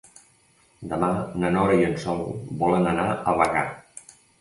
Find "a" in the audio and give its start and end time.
3.15-3.41